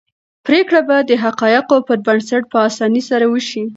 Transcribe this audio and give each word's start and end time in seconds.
پرېکړه 0.45 0.81
به 0.87 0.97
د 1.09 1.11
حقایقو 1.23 1.77
پر 1.87 1.97
بنسټ 2.05 2.43
په 2.51 2.57
اسانۍ 2.69 3.01
سره 3.09 3.25
وشي. 3.33 3.61